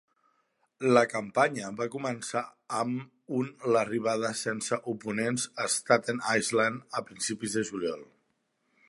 La 0.97 1.01
campanya 1.09 1.67
va 1.81 1.87
començar 1.95 2.41
amb 2.77 3.37
un 3.41 3.51
l'arribada 3.75 4.33
sense 4.41 4.81
oponents 4.95 5.47
a 5.65 5.69
Staten 5.77 6.25
Island 6.43 6.99
a 6.99 7.05
principis 7.11 7.59
de 7.61 7.67
juliol. 7.73 8.03